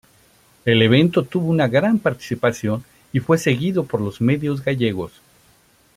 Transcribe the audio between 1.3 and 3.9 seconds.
una gran participación y fue seguido